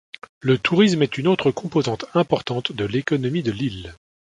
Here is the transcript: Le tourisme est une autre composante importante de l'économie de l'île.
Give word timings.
Le 0.39 0.57
tourisme 0.57 1.03
est 1.03 1.19
une 1.19 1.27
autre 1.27 1.51
composante 1.51 2.05
importante 2.15 2.71
de 2.71 2.85
l'économie 2.85 3.43
de 3.43 3.51
l'île. 3.51 3.93